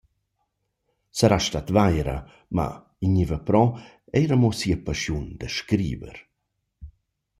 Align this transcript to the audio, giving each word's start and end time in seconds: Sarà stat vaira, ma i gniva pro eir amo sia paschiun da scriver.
Sarà 1.19 1.37
stat 1.47 1.69
vaira, 1.77 2.15
ma 2.59 2.65
i 3.05 3.11
gniva 3.11 3.39
pro 3.49 3.61
eir 4.21 4.29
amo 4.37 4.49
sia 4.59 4.81
paschiun 4.89 5.25
da 5.39 5.47
scriver. 5.57 6.15